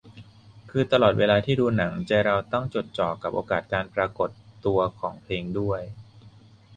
[0.71, 4.29] คือตลอดเวลาที่ดูหนังใจเราต้องจดจ่อกับโอกาสการปรากฏ
[4.65, 5.81] ตัวของเพลงด้วย